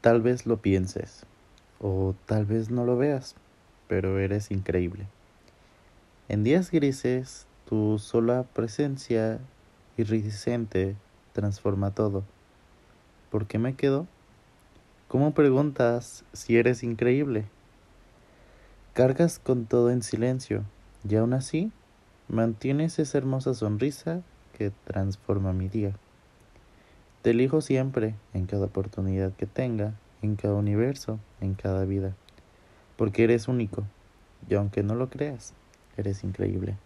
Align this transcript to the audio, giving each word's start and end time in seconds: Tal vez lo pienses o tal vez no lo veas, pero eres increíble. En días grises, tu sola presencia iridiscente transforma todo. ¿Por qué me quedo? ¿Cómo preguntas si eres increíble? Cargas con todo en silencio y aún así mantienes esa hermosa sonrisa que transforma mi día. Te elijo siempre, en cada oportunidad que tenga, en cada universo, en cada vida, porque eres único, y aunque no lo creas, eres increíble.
Tal 0.00 0.22
vez 0.22 0.46
lo 0.46 0.56
pienses 0.56 1.26
o 1.78 2.14
tal 2.26 2.46
vez 2.46 2.70
no 2.70 2.84
lo 2.84 2.96
veas, 2.96 3.34
pero 3.86 4.18
eres 4.18 4.50
increíble. 4.50 5.06
En 6.28 6.42
días 6.42 6.70
grises, 6.70 7.46
tu 7.68 7.98
sola 7.98 8.44
presencia 8.54 9.40
iridiscente 9.98 10.96
transforma 11.32 11.90
todo. 11.90 12.24
¿Por 13.30 13.46
qué 13.46 13.58
me 13.58 13.74
quedo? 13.74 14.06
¿Cómo 15.08 15.32
preguntas 15.34 16.24
si 16.32 16.56
eres 16.56 16.82
increíble? 16.82 17.44
Cargas 18.94 19.38
con 19.38 19.66
todo 19.66 19.90
en 19.90 20.02
silencio 20.02 20.64
y 21.08 21.16
aún 21.16 21.34
así 21.34 21.70
mantienes 22.28 22.98
esa 22.98 23.18
hermosa 23.18 23.52
sonrisa 23.52 24.22
que 24.56 24.72
transforma 24.84 25.52
mi 25.52 25.68
día. 25.68 25.94
Te 27.22 27.32
elijo 27.32 27.60
siempre, 27.60 28.14
en 28.32 28.46
cada 28.46 28.64
oportunidad 28.64 29.32
que 29.32 29.44
tenga, 29.44 29.92
en 30.22 30.36
cada 30.36 30.54
universo, 30.54 31.18
en 31.42 31.52
cada 31.52 31.84
vida, 31.84 32.14
porque 32.96 33.24
eres 33.24 33.46
único, 33.46 33.84
y 34.48 34.54
aunque 34.54 34.82
no 34.82 34.94
lo 34.94 35.10
creas, 35.10 35.52
eres 35.98 36.24
increíble. 36.24 36.76